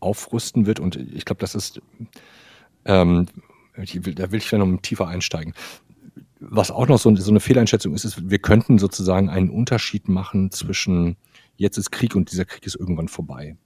[0.00, 0.80] aufrüsten wird.
[0.80, 1.80] Und ich glaube, das ist,
[2.84, 3.26] ähm,
[3.76, 5.54] will, da will ich ja noch tiefer einsteigen.
[6.40, 10.50] Was auch noch so, so eine Fehleinschätzung ist, ist, wir könnten sozusagen einen Unterschied machen
[10.50, 11.16] zwischen
[11.56, 13.56] jetzt ist Krieg und dieser Krieg ist irgendwann vorbei.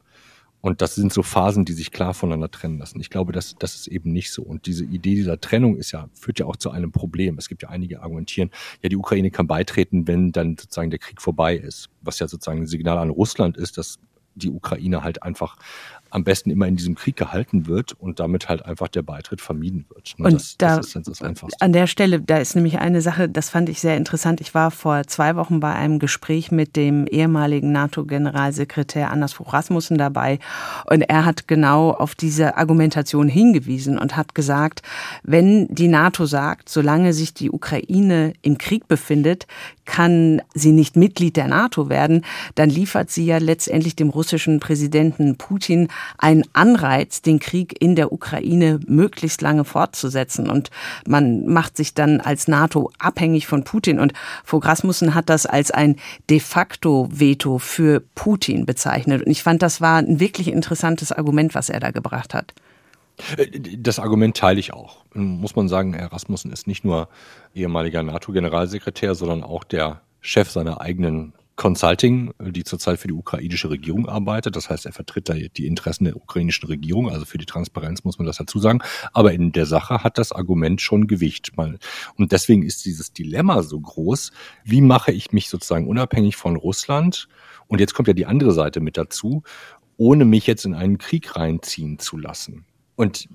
[0.60, 3.00] Und das sind so Phasen, die sich klar voneinander trennen lassen.
[3.00, 4.42] Ich glaube, das, das ist eben nicht so.
[4.42, 7.38] Und diese Idee dieser Trennung ist ja, führt ja auch zu einem Problem.
[7.38, 8.50] Es gibt ja einige argumentieren,
[8.82, 11.88] ja, die Ukraine kann beitreten, wenn dann sozusagen der Krieg vorbei ist.
[12.02, 13.98] Was ja sozusagen ein Signal an Russland ist, dass
[14.34, 15.56] die Ukraine halt einfach
[16.10, 19.86] am besten immer in diesem Krieg gehalten wird und damit halt einfach der Beitritt vermieden
[19.88, 20.14] wird.
[20.18, 20.26] Ne?
[20.26, 21.60] Und das, da, das ist das Einfachste.
[21.60, 24.40] An der Stelle, da ist nämlich eine Sache, das fand ich sehr interessant.
[24.40, 29.98] Ich war vor zwei Wochen bei einem Gespräch mit dem ehemaligen NATO-Generalsekretär Anders Fogh Rasmussen
[29.98, 30.38] dabei
[30.86, 34.82] und er hat genau auf diese Argumentation hingewiesen und hat gesagt,
[35.22, 39.46] wenn die NATO sagt, solange sich die Ukraine im Krieg befindet,
[39.84, 45.36] kann sie nicht Mitglied der NATO werden, dann liefert sie ja letztendlich dem russischen Präsidenten
[45.36, 45.88] Putin
[46.18, 50.48] einen Anreiz, den Krieg in der Ukraine möglichst lange fortzusetzen.
[50.48, 50.70] Und
[51.06, 53.98] man macht sich dann als NATO abhängig von Putin.
[53.98, 54.12] Und
[54.44, 55.96] Fogh Rasmussen hat das als ein
[56.28, 59.24] de facto Veto für Putin bezeichnet.
[59.24, 62.54] Und ich fand, das war ein wirklich interessantes Argument, was er da gebracht hat.
[63.36, 65.04] Äh, das Argument teile ich auch.
[65.14, 67.08] Muss man sagen, Herr Rasmussen ist nicht nur
[67.54, 74.08] ehemaliger NATO-Generalsekretär, sondern auch der Chef seiner eigenen Consulting, die zurzeit für die ukrainische Regierung
[74.08, 74.56] arbeitet.
[74.56, 77.10] Das heißt, er vertritt da die Interessen der ukrainischen Regierung.
[77.10, 78.80] Also für die Transparenz muss man das dazu sagen.
[79.12, 81.52] Aber in der Sache hat das Argument schon Gewicht.
[81.58, 84.32] Und deswegen ist dieses Dilemma so groß.
[84.64, 87.28] Wie mache ich mich sozusagen unabhängig von Russland?
[87.66, 89.42] Und jetzt kommt ja die andere Seite mit dazu,
[89.98, 92.64] ohne mich jetzt in einen Krieg reinziehen zu lassen.
[92.96, 93.28] Und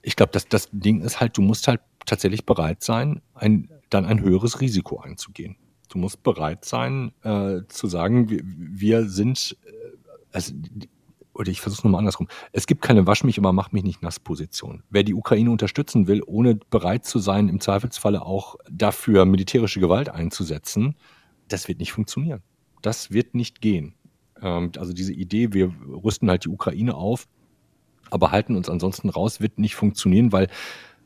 [0.00, 4.06] ich glaube, dass das Ding ist halt, du musst halt tatsächlich bereit sein, ein, dann
[4.06, 5.56] ein höheres Risiko einzugehen.
[5.90, 9.70] Du musst bereit sein, äh, zu sagen, wir, wir sind, äh,
[10.32, 10.54] also,
[11.34, 12.28] oder ich versuche es nochmal andersrum.
[12.52, 14.84] Es gibt keine Wasch mich, aber mach mich nicht nass Position.
[14.88, 20.08] Wer die Ukraine unterstützen will, ohne bereit zu sein, im Zweifelsfalle auch dafür militärische Gewalt
[20.08, 20.94] einzusetzen,
[21.48, 22.42] das wird nicht funktionieren.
[22.82, 23.94] Das wird nicht gehen.
[24.40, 25.72] Ähm, also diese Idee, wir
[26.04, 27.26] rüsten halt die Ukraine auf,
[28.10, 30.48] aber halten uns ansonsten raus, wird nicht funktionieren, weil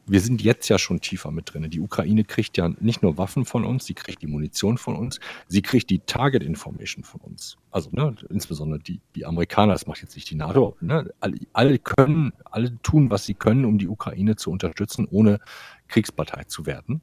[0.07, 1.69] wir sind jetzt ja schon tiefer mit drin.
[1.71, 5.21] Die Ukraine kriegt ja nicht nur Waffen von uns, sie kriegt die Munition von uns,
[5.49, 7.57] sie kriegt die Target Information von uns.
[7.71, 11.79] Also ne, insbesondere die, die Amerikaner, das macht jetzt nicht die NATO, ne, alle, alle
[11.79, 15.41] können, alle tun, was sie können, um die Ukraine zu unterstützen, ohne
[15.89, 17.01] Kriegspartei zu werden.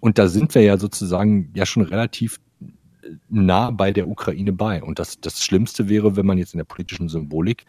[0.00, 2.38] Und da sind wir ja sozusagen ja schon relativ
[3.28, 4.82] nah bei der Ukraine bei.
[4.82, 7.64] Und das, das Schlimmste wäre, wenn man jetzt in der politischen Symbolik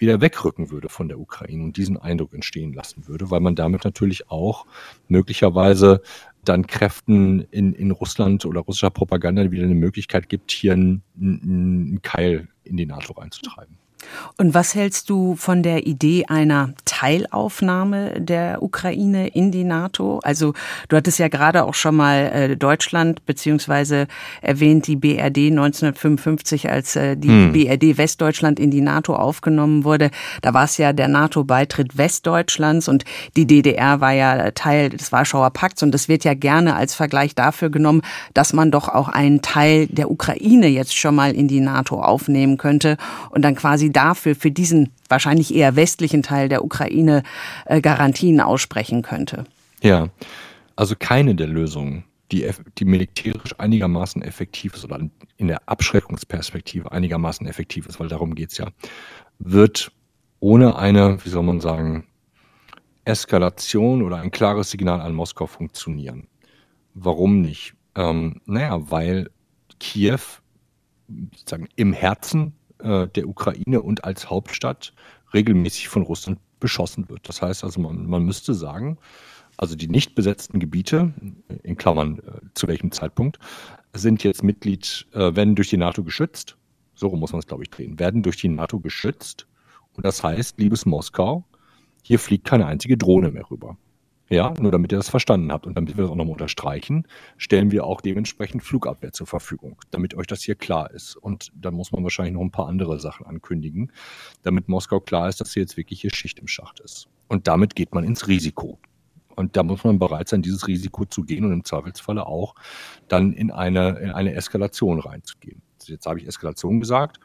[0.00, 3.84] wieder wegrücken würde von der Ukraine und diesen Eindruck entstehen lassen würde, weil man damit
[3.84, 4.66] natürlich auch
[5.08, 6.02] möglicherweise
[6.44, 12.02] dann Kräften in, in Russland oder russischer Propaganda wieder eine Möglichkeit gibt, hier einen, einen
[12.02, 13.76] Keil in die NATO reinzutreiben.
[14.36, 20.20] Und was hältst du von der Idee einer Teilaufnahme der Ukraine in die NATO?
[20.22, 20.54] Also
[20.88, 24.06] du hattest ja gerade auch schon mal äh, Deutschland beziehungsweise
[24.40, 27.52] erwähnt die BRD 1955, als äh, die hm.
[27.52, 30.10] BRD Westdeutschland in die NATO aufgenommen wurde.
[30.42, 33.04] Da war es ja der NATO-Beitritt Westdeutschlands und
[33.36, 37.34] die DDR war ja Teil des Warschauer Pakts und das wird ja gerne als Vergleich
[37.34, 38.02] dafür genommen,
[38.34, 42.56] dass man doch auch einen Teil der Ukraine jetzt schon mal in die NATO aufnehmen
[42.56, 42.96] könnte
[43.30, 47.22] und dann quasi dafür, für diesen wahrscheinlich eher westlichen Teil der Ukraine
[47.66, 49.44] äh, Garantien aussprechen könnte.
[49.82, 50.08] Ja,
[50.76, 52.48] also keine der Lösungen, die,
[52.78, 55.00] die militärisch einigermaßen effektiv ist oder
[55.36, 58.68] in der Abschreckungsperspektive einigermaßen effektiv ist, weil darum geht es ja,
[59.38, 59.92] wird
[60.38, 62.06] ohne eine, wie soll man sagen,
[63.04, 66.28] Eskalation oder ein klares Signal an Moskau funktionieren.
[66.94, 67.74] Warum nicht?
[67.94, 69.30] Ähm, naja, weil
[69.78, 70.20] Kiew
[71.34, 74.92] sozusagen im Herzen äh, der Ukraine und als Hauptstadt
[75.32, 77.28] regelmäßig von Russland beschossen wird.
[77.28, 78.98] Das heißt also, man, man müsste sagen,
[79.56, 81.12] also die nicht besetzten Gebiete,
[81.62, 83.38] in Klammern äh, zu welchem Zeitpunkt,
[83.92, 86.56] sind jetzt Mitglied, äh, werden durch die NATO geschützt.
[86.94, 87.98] So muss man es, glaube ich, drehen.
[87.98, 89.46] Werden durch die NATO geschützt.
[89.94, 91.44] Und das heißt, liebes Moskau,
[92.02, 93.76] hier fliegt keine einzige Drohne mehr rüber.
[94.32, 97.72] Ja, nur damit ihr das verstanden habt und damit wir das auch nochmal unterstreichen, stellen
[97.72, 101.16] wir auch dementsprechend Flugabwehr zur Verfügung, damit euch das hier klar ist.
[101.16, 103.90] Und dann muss man wahrscheinlich noch ein paar andere Sachen ankündigen,
[104.42, 107.08] damit Moskau klar ist, dass hier jetzt wirklich hier Schicht im Schacht ist.
[107.26, 108.78] Und damit geht man ins Risiko.
[109.34, 112.54] Und da muss man bereit sein, dieses Risiko zu gehen und im Zweifelsfalle auch
[113.08, 115.60] dann in eine, in eine Eskalation reinzugehen.
[115.82, 117.18] Jetzt habe ich Eskalation gesagt.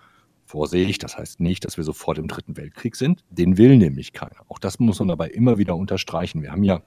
[0.46, 3.24] Vorsicht, das heißt nicht, dass wir sofort im Dritten Weltkrieg sind.
[3.30, 4.42] Den will nämlich keiner.
[4.48, 6.42] Auch das muss man dabei immer wieder unterstreichen.
[6.42, 6.82] Wir haben ja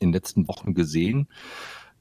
[0.00, 1.28] in den letzten Wochen gesehen,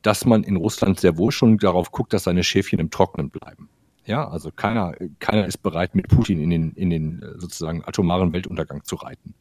[0.01, 3.69] dass man in Russland sehr wohl schon darauf guckt, dass seine Schäfchen im Trocknen bleiben.
[4.05, 8.83] Ja, also keiner, keiner ist bereit, mit Putin in den, in den sozusagen atomaren Weltuntergang
[8.83, 9.33] zu reiten.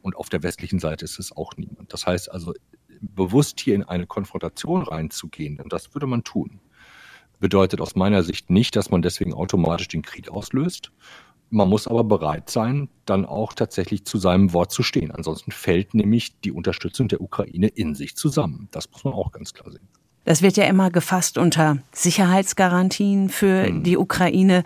[0.00, 1.92] Und auf der westlichen Seite ist es auch niemand.
[1.92, 2.52] Das heißt also,
[3.00, 6.60] bewusst hier in eine Konfrontation reinzugehen, und das würde man tun,
[7.38, 10.90] bedeutet aus meiner Sicht nicht, dass man deswegen automatisch den Krieg auslöst,
[11.50, 15.10] man muss aber bereit sein, dann auch tatsächlich zu seinem Wort zu stehen.
[15.10, 18.68] Ansonsten fällt nämlich die Unterstützung der Ukraine in sich zusammen.
[18.70, 19.88] Das muss man auch ganz klar sehen.
[20.24, 23.82] Das wird ja immer gefasst unter Sicherheitsgarantien für hm.
[23.82, 24.62] die Ukraine.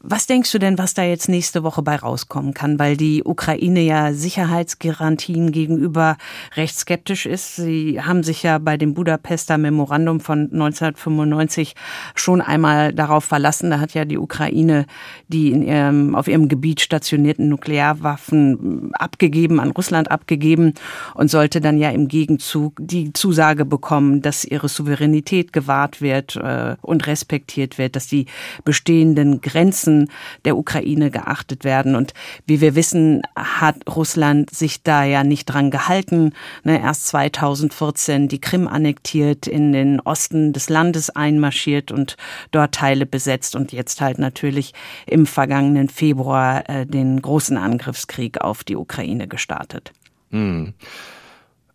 [0.00, 2.78] Was denkst du denn, was da jetzt nächste Woche bei rauskommen kann?
[2.78, 6.16] Weil die Ukraine ja Sicherheitsgarantien gegenüber
[6.54, 7.56] recht skeptisch ist.
[7.56, 11.74] Sie haben sich ja bei dem Budapester Memorandum von 1995
[12.14, 13.70] schon einmal darauf verlassen.
[13.70, 14.86] Da hat ja die Ukraine
[15.26, 20.74] die in ihrem, auf ihrem Gebiet stationierten Nuklearwaffen abgegeben, an Russland abgegeben
[21.14, 26.76] und sollte dann ja im Gegenzug die Zusage bekommen, dass ihre Souveränität gewahrt wird äh,
[26.82, 28.26] und respektiert wird, dass die
[28.64, 30.10] bestehenden Grenzen Interessen
[30.44, 31.94] der Ukraine geachtet werden.
[31.94, 32.14] Und
[32.46, 36.32] wie wir wissen, hat Russland sich da ja nicht dran gehalten.
[36.64, 42.16] Ne, erst 2014 die Krim annektiert, in den Osten des Landes einmarschiert und
[42.50, 44.74] dort Teile besetzt und jetzt halt natürlich
[45.06, 49.92] im vergangenen Februar äh, den großen Angriffskrieg auf die Ukraine gestartet.
[50.30, 50.74] Hm.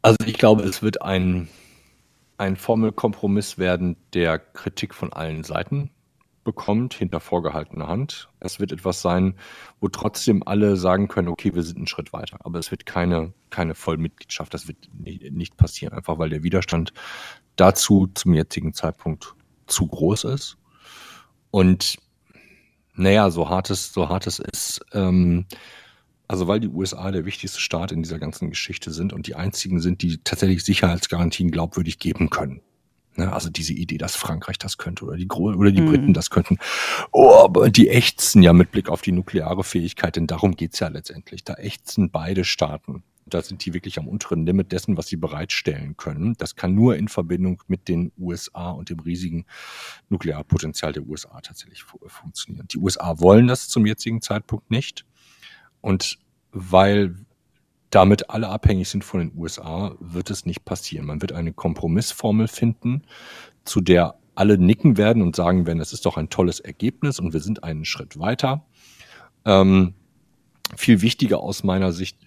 [0.01, 1.47] Also ich glaube, es wird ein,
[2.37, 5.89] ein Formelkompromiss werden der Kritik von allen Seiten
[6.43, 8.29] bekommt hinter vorgehaltener Hand.
[8.39, 9.35] Es wird etwas sein,
[9.79, 12.39] wo trotzdem alle sagen können, okay, wir sind einen Schritt weiter.
[12.43, 14.53] Aber es wird keine, keine Vollmitgliedschaft.
[14.53, 16.93] Das wird nicht passieren, einfach weil der Widerstand
[17.55, 19.35] dazu zum jetzigen Zeitpunkt
[19.67, 20.57] zu groß ist.
[21.51, 21.97] Und
[22.95, 25.45] naja, so hart es, so hart es ist, ähm,
[26.27, 29.79] also weil die USA der wichtigste Staat in dieser ganzen Geschichte sind und die einzigen
[29.79, 32.72] sind, die tatsächlich Sicherheitsgarantien glaubwürdig geben können Ne,
[33.17, 35.85] also diese Idee, dass Frankreich das könnte oder die, oder die mhm.
[35.87, 36.57] Briten das könnten.
[37.11, 40.87] Oh, aber die ächzen ja mit Blick auf die nukleare Fähigkeit, denn darum geht's ja
[40.87, 41.43] letztendlich.
[41.43, 43.03] Da ächzen beide Staaten.
[43.25, 46.35] Da sind die wirklich am unteren Limit dessen, was sie bereitstellen können.
[46.37, 49.45] Das kann nur in Verbindung mit den USA und dem riesigen
[50.09, 52.67] Nuklearpotenzial der USA tatsächlich funktionieren.
[52.69, 55.05] Die USA wollen das zum jetzigen Zeitpunkt nicht.
[55.79, 56.17] Und
[56.51, 57.15] weil
[57.93, 61.05] damit alle abhängig sind von den USA, wird es nicht passieren.
[61.05, 63.03] Man wird eine Kompromissformel finden,
[63.65, 67.33] zu der alle nicken werden und sagen werden, es ist doch ein tolles Ergebnis und
[67.33, 68.65] wir sind einen Schritt weiter.
[69.45, 69.93] Ähm,
[70.75, 72.17] viel wichtiger aus meiner Sicht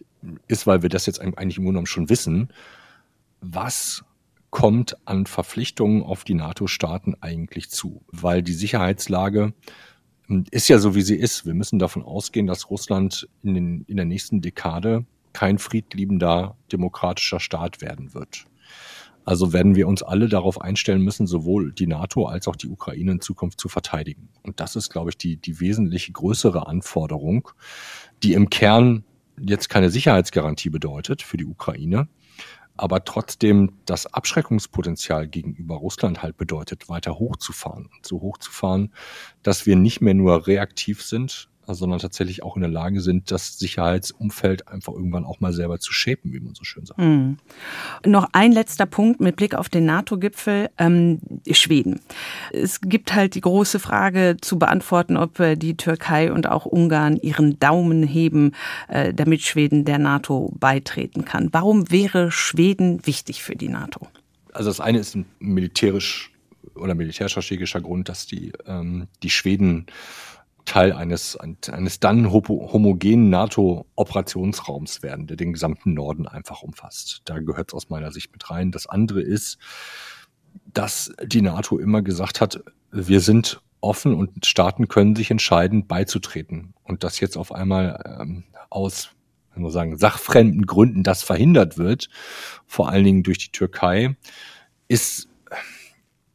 [0.46, 2.52] ist, weil wir das jetzt eigentlich im Grunde genommen schon wissen,
[3.40, 4.04] was
[4.50, 8.02] kommt an Verpflichtungen auf die NATO-Staaten eigentlich zu?
[8.12, 9.52] Weil die Sicherheitslage
[10.28, 11.44] hm, ist ja so, wie sie ist.
[11.44, 15.04] Wir müssen davon ausgehen, dass Russland in, den, in der nächsten Dekade
[15.36, 18.46] kein friedliebender demokratischer Staat werden wird.
[19.26, 23.12] Also werden wir uns alle darauf einstellen müssen, sowohl die NATO als auch die Ukraine
[23.12, 24.30] in Zukunft zu verteidigen.
[24.44, 27.50] Und das ist, glaube ich, die, die wesentlich größere Anforderung,
[28.22, 29.04] die im Kern
[29.38, 32.08] jetzt keine Sicherheitsgarantie bedeutet für die Ukraine,
[32.78, 37.90] aber trotzdem das Abschreckungspotenzial gegenüber Russland halt bedeutet, weiter hochzufahren.
[38.00, 38.94] So hochzufahren,
[39.42, 43.58] dass wir nicht mehr nur reaktiv sind, sondern tatsächlich auch in der Lage sind, das
[43.58, 47.00] Sicherheitsumfeld einfach irgendwann auch mal selber zu shapen, wie man so schön sagt.
[47.00, 47.38] Mhm.
[48.04, 52.00] Noch ein letzter Punkt mit Blick auf den NATO-Gipfel, ähm, Schweden.
[52.52, 57.16] Es gibt halt die große Frage zu beantworten, ob äh, die Türkei und auch Ungarn
[57.16, 58.52] ihren Daumen heben,
[58.88, 61.48] äh, damit Schweden der NATO beitreten kann.
[61.52, 64.08] Warum wäre Schweden wichtig für die NATO?
[64.52, 66.32] Also das eine ist ein militärisch
[66.74, 69.86] oder militärstrategischer Grund, dass die, ähm, die Schweden
[70.76, 77.22] Teil eines, eines dann homogenen NATO-Operationsraums werden, der den gesamten Norden einfach umfasst.
[77.24, 78.72] Da gehört es aus meiner Sicht mit rein.
[78.72, 79.56] Das andere ist,
[80.66, 86.74] dass die NATO immer gesagt hat, wir sind offen und Staaten können sich entscheiden, beizutreten.
[86.82, 89.12] Und dass jetzt auf einmal ähm, aus
[89.54, 92.10] wenn wir sagen, sachfremden Gründen das verhindert wird,
[92.66, 94.14] vor allen Dingen durch die Türkei,
[94.88, 95.30] ist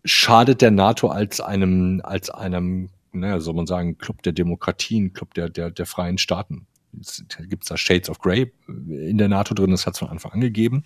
[0.03, 5.33] schadet der NATO als einem als einem naja, soll man sagen, Club der Demokratien, Club
[5.33, 6.67] der, der, der freien Staaten.
[6.93, 10.09] Da gibt es da Shades of Grey in der NATO drin, das hat es von
[10.09, 10.83] Anfang an gegeben.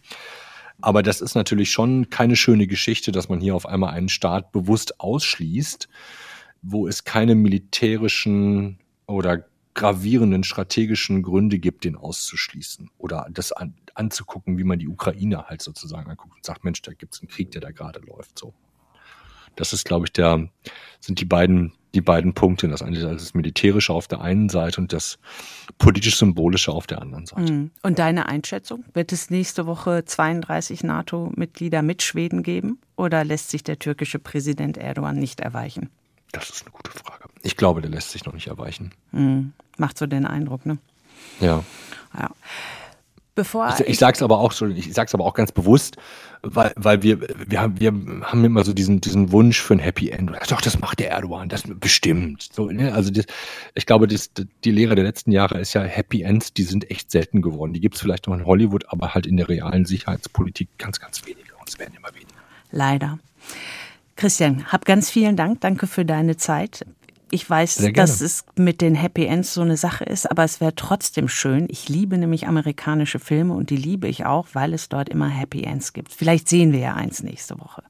[0.82, 4.52] Aber das ist natürlich schon keine schöne Geschichte, dass man hier auf einmal einen Staat
[4.52, 5.88] bewusst ausschließt,
[6.62, 14.58] wo es keine militärischen oder gravierenden strategischen Gründe gibt, den auszuschließen oder das an, anzugucken,
[14.58, 17.52] wie man die Ukraine halt sozusagen anguckt und sagt, Mensch, da gibt es einen Krieg,
[17.52, 18.40] der da gerade läuft.
[18.40, 18.54] So.
[19.56, 20.48] Das ist, glaube ich, der,
[21.00, 22.68] sind die beiden die beiden Punkte.
[22.68, 25.18] Das eine das Militärische auf der einen Seite und das
[25.78, 27.52] politisch-symbolische auf der anderen Seite.
[27.52, 27.72] Mhm.
[27.82, 28.84] Und deine Einschätzung?
[28.94, 34.78] Wird es nächste Woche 32 NATO-Mitglieder mit Schweden geben oder lässt sich der türkische Präsident
[34.78, 35.90] Erdogan nicht erweichen?
[36.32, 37.24] Das ist eine gute Frage.
[37.42, 38.92] Ich glaube, der lässt sich noch nicht erweichen.
[39.12, 39.54] Mhm.
[39.78, 40.78] Macht so den Eindruck, ne?
[41.40, 41.64] Ja.
[42.14, 42.30] Ja.
[43.36, 45.98] Bevor ich, ich sage es aber auch, ich sag's aber auch ganz bewusst,
[46.42, 50.10] weil, weil wir, wir haben, wir haben immer so diesen, diesen Wunsch für ein Happy
[50.10, 50.32] End.
[50.50, 52.48] Doch, das macht der Erdogan, das bestimmt.
[52.54, 52.94] So, ne?
[52.94, 53.26] Also das,
[53.74, 54.32] ich glaube, das,
[54.64, 57.74] die Lehre der letzten Jahre ist ja Happy Ends, die sind echt selten geworden.
[57.74, 61.56] Die gibt's vielleicht noch in Hollywood, aber halt in der realen Sicherheitspolitik ganz, ganz wenige.
[61.60, 62.40] Und es werden immer weniger.
[62.72, 63.20] Leider.
[64.16, 65.60] Christian, hab ganz vielen Dank.
[65.60, 66.86] Danke für deine Zeit.
[67.32, 70.76] Ich weiß, dass es mit den Happy Ends so eine Sache ist, aber es wäre
[70.76, 71.66] trotzdem schön.
[71.70, 75.64] Ich liebe nämlich amerikanische Filme und die liebe ich auch, weil es dort immer Happy
[75.64, 76.14] Ends gibt.
[76.14, 77.84] Vielleicht sehen wir ja eins nächste Woche.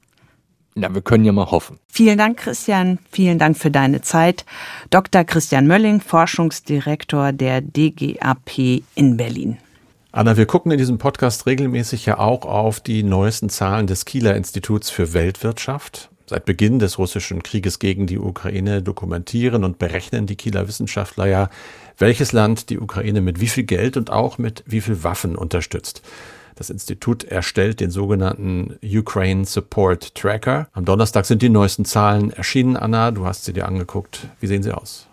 [0.74, 1.78] Na, wir können ja mal hoffen.
[1.88, 2.98] Vielen Dank, Christian.
[3.10, 4.44] Vielen Dank für deine Zeit.
[4.90, 5.24] Dr.
[5.24, 9.56] Christian Mölling, Forschungsdirektor der DGAP in Berlin.
[10.12, 14.34] Anna, wir gucken in diesem Podcast regelmäßig ja auch auf die neuesten Zahlen des Kieler
[14.34, 16.10] Instituts für Weltwirtschaft.
[16.28, 21.50] Seit Beginn des russischen Krieges gegen die Ukraine dokumentieren und berechnen die Kieler Wissenschaftler ja,
[21.98, 26.02] welches Land die Ukraine mit wie viel Geld und auch mit wie viel Waffen unterstützt.
[26.56, 30.68] Das Institut erstellt den sogenannten Ukraine Support Tracker.
[30.72, 32.76] Am Donnerstag sind die neuesten Zahlen erschienen.
[32.76, 34.26] Anna, du hast sie dir angeguckt.
[34.40, 35.06] Wie sehen sie aus?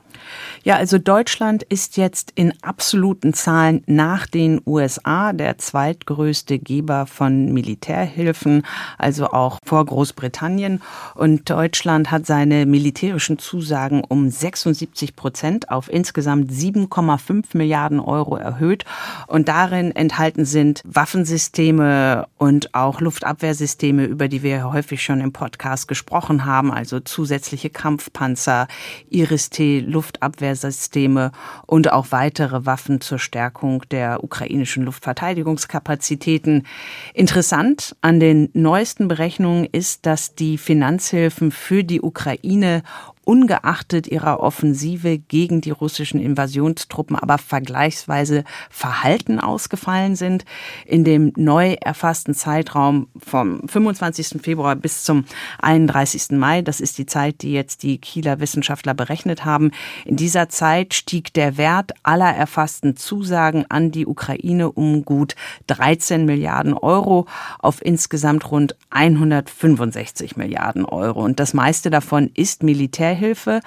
[0.66, 7.54] Ja, also Deutschland ist jetzt in absoluten Zahlen nach den USA der zweitgrößte Geber von
[7.54, 8.66] Militärhilfen,
[8.98, 10.82] also auch vor Großbritannien.
[11.16, 18.86] Und Deutschland hat seine militärischen Zusagen um 76 Prozent auf insgesamt 7,5 Milliarden Euro erhöht.
[19.28, 25.90] Und darin enthalten sind Waffensysteme und auch Luftabwehrsysteme, über die wir häufig schon im Podcast
[25.90, 28.68] gesprochen haben, also zusätzliche Kampfpanzer,
[29.10, 31.32] Iris-T, Luftabwehr Luftabwehrsysteme
[31.66, 36.66] und auch weitere Waffen zur Stärkung der ukrainischen Luftverteidigungskapazitäten.
[37.14, 42.84] Interessant an den neuesten Berechnungen ist, dass die Finanzhilfen für die Ukraine
[43.26, 50.46] ungeachtet ihrer Offensive gegen die russischen Invasionstruppen aber vergleichsweise verhalten ausgefallen sind.
[50.86, 54.42] In dem neu erfassten Zeitraum vom 25.
[54.42, 55.26] Februar bis zum
[55.62, 56.32] 31.
[56.32, 59.72] Mai, das ist die Zeit, die jetzt die Kieler Wissenschaftler berechnet haben,
[60.06, 65.36] in dieser Zeit stieg der Wert aller erfassten Zusagen an die Ukraine um gut
[65.68, 67.28] 13 Milliarden Euro
[67.60, 71.24] auf insgesamt rund 165 Milliarden Euro.
[71.24, 73.62] Und das meiste davon ist Militär Beihilfe.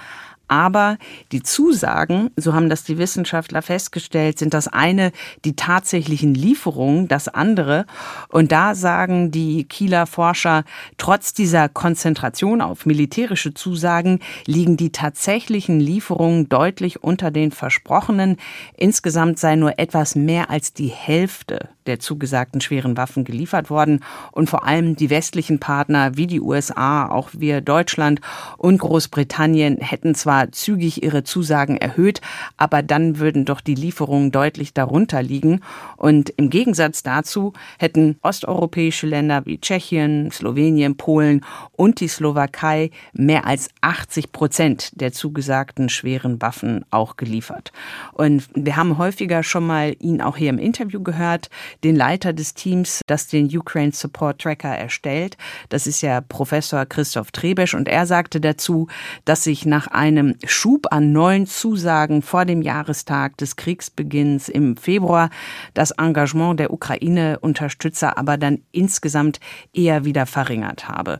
[0.48, 0.96] Aber
[1.32, 5.10] die Zusagen, so haben das die Wissenschaftler festgestellt, sind das eine
[5.44, 7.84] die tatsächlichen Lieferungen, das andere.
[8.28, 10.62] Und da sagen die Kieler Forscher,
[10.98, 18.36] trotz dieser Konzentration auf militärische Zusagen liegen die tatsächlichen Lieferungen deutlich unter den versprochenen.
[18.76, 24.00] Insgesamt sei nur etwas mehr als die Hälfte der zugesagten schweren Waffen geliefert worden.
[24.32, 28.20] Und vor allem die westlichen Partner wie die USA, auch wir Deutschland
[28.56, 32.20] und Großbritannien hätten zwar zügig ihre Zusagen erhöht,
[32.56, 35.60] aber dann würden doch die Lieferungen deutlich darunter liegen.
[35.96, 43.46] Und im Gegensatz dazu hätten osteuropäische Länder wie Tschechien, Slowenien, Polen und die Slowakei mehr
[43.46, 47.72] als 80 Prozent der zugesagten schweren Waffen auch geliefert.
[48.12, 51.50] Und wir haben häufiger schon mal ihn auch hier im Interview gehört
[51.84, 55.36] den Leiter des Teams, das den Ukraine Support Tracker erstellt.
[55.68, 58.88] Das ist ja Professor Christoph Trebesch und er sagte dazu,
[59.24, 65.30] dass sich nach einem Schub an neuen Zusagen vor dem Jahrestag des Kriegsbeginns im Februar
[65.74, 69.40] das Engagement der Ukraine-Unterstützer aber dann insgesamt
[69.72, 71.18] eher wieder verringert habe.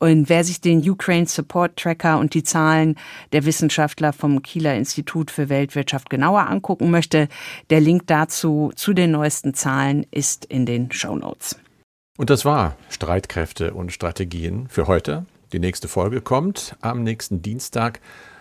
[0.00, 2.96] Und wer sich den Ukraine Support Tracker und die Zahlen
[3.32, 7.28] der Wissenschaftler vom Kieler Institut für Weltwirtschaft genauer angucken möchte,
[7.70, 11.56] der Link dazu zu den neuesten Zahlen ist in den Show Notes.
[12.16, 15.26] Und das war Streitkräfte und Strategien für heute.
[15.52, 18.00] Die nächste Folge kommt am nächsten Dienstag.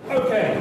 [0.08, 0.58] Okay.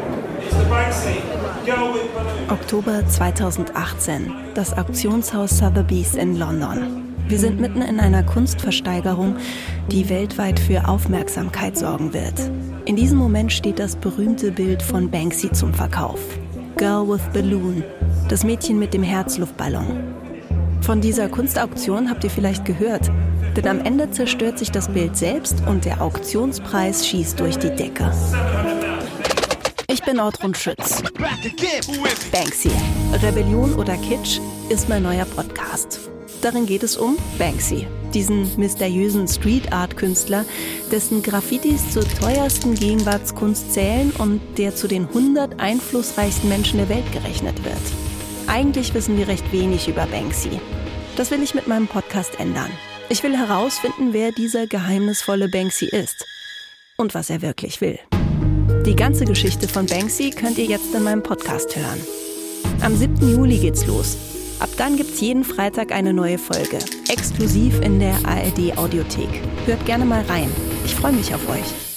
[2.48, 6.99] Oktober 2018, das Auktionshaus Sotheby's in London.
[7.30, 9.36] Wir sind mitten in einer Kunstversteigerung,
[9.88, 12.34] die weltweit für Aufmerksamkeit sorgen wird.
[12.86, 16.18] In diesem Moment steht das berühmte Bild von Banksy zum Verkauf.
[16.76, 17.84] Girl with Balloon,
[18.28, 20.12] das Mädchen mit dem Herzluftballon.
[20.80, 23.08] Von dieser Kunstauktion habt ihr vielleicht gehört,
[23.56, 28.10] denn am Ende zerstört sich das Bild selbst und der Auktionspreis schießt durch die Decke.
[29.86, 31.00] Ich bin Ortrun Schütz.
[32.32, 32.72] Banksy.
[33.22, 36.10] Rebellion oder Kitsch ist mein neuer Podcast.
[36.42, 40.46] Darin geht es um Banksy, diesen mysteriösen Street Art Künstler,
[40.90, 47.12] dessen Graffitis zur teuersten Gegenwartskunst zählen und der zu den 100 einflussreichsten Menschen der Welt
[47.12, 47.76] gerechnet wird.
[48.46, 50.60] Eigentlich wissen wir recht wenig über Banksy.
[51.16, 52.70] Das will ich mit meinem Podcast ändern.
[53.10, 56.24] Ich will herausfinden, wer dieser geheimnisvolle Banksy ist
[56.96, 57.98] und was er wirklich will.
[58.86, 62.00] Die ganze Geschichte von Banksy könnt ihr jetzt in meinem Podcast hören.
[62.80, 63.30] Am 7.
[63.30, 64.16] Juli geht's los.
[64.60, 69.40] Ab dann gibt's jeden Freitag eine neue Folge, exklusiv in der ARD Audiothek.
[69.64, 70.50] Hört gerne mal rein.
[70.84, 71.89] Ich freue mich auf euch.